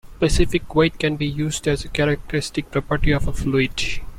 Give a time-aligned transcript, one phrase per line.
[0.17, 3.99] Specific weight can be used as a characteristic property of a fluid.